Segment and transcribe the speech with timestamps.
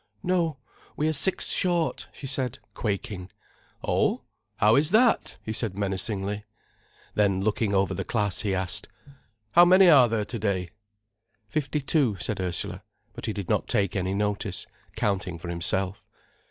[0.23, 0.57] "No,
[0.97, 3.29] we are six short," she said, quaking.
[3.83, 4.23] "Oh,
[4.55, 6.43] how is that?" he said, menacingly.
[7.13, 8.87] Then, looking over the class, he asked:
[9.51, 10.69] "How many are there here to day?"
[11.49, 12.81] "Fifty two," said Ursula,
[13.13, 16.01] but he did not take any notice, counting for himself.